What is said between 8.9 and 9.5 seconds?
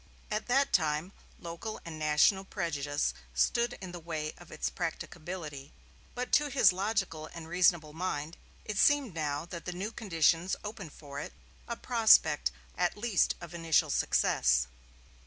now